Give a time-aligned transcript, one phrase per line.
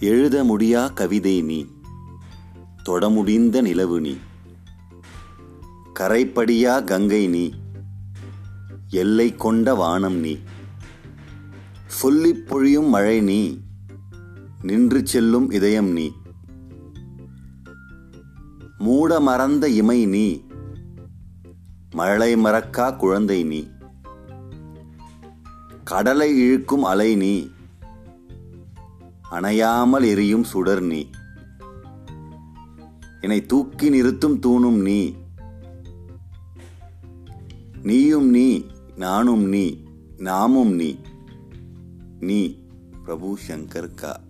[0.00, 1.66] எழுத முடியா கவிதை நீ?
[2.84, 4.16] தொடமுடிந்த நிலவு நீ?
[5.98, 7.52] கரைப்படியா கங்கை நீ?
[8.88, 10.38] எல்லை கொண்ட வானம் நீ?
[11.86, 13.60] சொல்லிப் பொழியும் மழை நீ?
[14.62, 16.12] நின்று செல்லும் இதயம் நீ?
[18.78, 20.44] மூட மறந்த இமை நீ?
[21.90, 23.68] மழை மறக்கா குழந்தை நீ?
[25.84, 27.50] கடலை இழுக்கும் அலை நீ?
[29.30, 31.10] அணையாமல் எரியும் சுடர் நீ.
[33.20, 35.14] என்னை தூக்கி நிறுத்தும் தூணும் நீ.
[37.82, 38.66] நீயும் நீ
[38.96, 39.82] நானும் நீ
[40.16, 40.98] நாமும் நீ.
[42.20, 42.58] நீ
[43.04, 44.20] பிரபு சங்கர் கா.